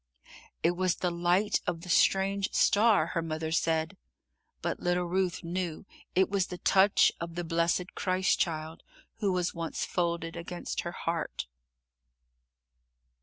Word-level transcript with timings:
"It 0.63 0.71
was 0.71 0.95
the 0.95 1.11
light 1.11 1.61
of 1.67 1.81
the 1.81 1.87
strange 1.89 2.51
star," 2.53 3.05
her 3.13 3.21
mother 3.21 3.51
said, 3.51 3.97
but 4.63 4.79
little 4.79 5.03
Ruth 5.05 5.43
knew 5.43 5.85
it 6.15 6.27
was 6.27 6.47
the 6.47 6.57
touch 6.57 7.11
of 7.21 7.35
the 7.35 7.43
blessed 7.43 7.93
Christ 7.93 8.39
Child, 8.39 8.81
who 9.19 9.31
was 9.31 9.53
once 9.53 9.85
folded 9.85 10.35
against 10.35 10.81
her 10.81 10.91
heart. 10.93 11.45